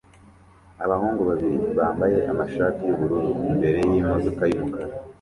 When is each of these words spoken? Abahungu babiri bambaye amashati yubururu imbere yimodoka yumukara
Abahungu 0.83 1.21
babiri 1.29 1.57
bambaye 1.77 2.17
amashati 2.31 2.81
yubururu 2.87 3.29
imbere 3.51 3.79
yimodoka 3.91 4.41
yumukara 4.51 4.93